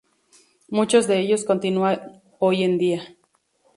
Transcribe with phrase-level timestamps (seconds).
[0.67, 3.15] Muchos de ellos continúan hoy en día.